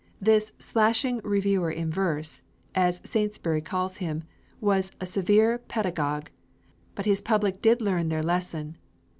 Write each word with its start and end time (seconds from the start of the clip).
This 0.19 0.51
"slashing 0.57 1.21
reviewer 1.23 1.69
in 1.69 1.91
verse," 1.91 2.41
as 2.73 3.01
Saintsbury 3.03 3.61
calls 3.61 3.97
him, 3.97 4.23
was 4.59 4.91
a 4.99 5.05
severe 5.05 5.59
pedagogue, 5.59 6.29
but 6.95 7.05
his 7.05 7.21
public 7.21 7.61
did 7.61 7.81
learn 7.83 8.09
their 8.09 8.23
lesson. 8.23 8.77